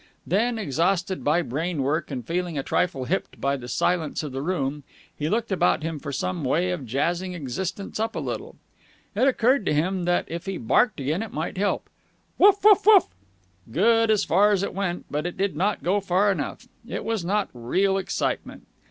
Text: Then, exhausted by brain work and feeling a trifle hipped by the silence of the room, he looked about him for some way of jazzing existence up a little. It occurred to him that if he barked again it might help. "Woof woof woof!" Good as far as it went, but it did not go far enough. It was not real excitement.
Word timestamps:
Then, 0.25 0.57
exhausted 0.57 1.23
by 1.23 1.43
brain 1.43 1.83
work 1.83 2.09
and 2.09 2.25
feeling 2.25 2.57
a 2.57 2.63
trifle 2.63 3.05
hipped 3.05 3.39
by 3.39 3.55
the 3.55 3.67
silence 3.67 4.23
of 4.23 4.31
the 4.31 4.41
room, 4.41 4.81
he 5.15 5.29
looked 5.29 5.51
about 5.51 5.83
him 5.83 5.99
for 5.99 6.11
some 6.11 6.43
way 6.43 6.71
of 6.71 6.87
jazzing 6.87 7.35
existence 7.35 7.99
up 7.99 8.15
a 8.15 8.19
little. 8.19 8.55
It 9.13 9.27
occurred 9.27 9.63
to 9.67 9.73
him 9.75 10.05
that 10.05 10.25
if 10.27 10.47
he 10.47 10.57
barked 10.57 10.99
again 10.99 11.21
it 11.21 11.31
might 11.33 11.59
help. 11.59 11.87
"Woof 12.39 12.65
woof 12.65 12.83
woof!" 12.87 13.07
Good 13.71 14.09
as 14.09 14.23
far 14.23 14.49
as 14.51 14.63
it 14.63 14.73
went, 14.73 15.05
but 15.11 15.27
it 15.27 15.37
did 15.37 15.55
not 15.55 15.83
go 15.83 15.99
far 15.99 16.31
enough. 16.31 16.67
It 16.87 17.05
was 17.05 17.23
not 17.23 17.49
real 17.53 17.99
excitement. 17.99 18.65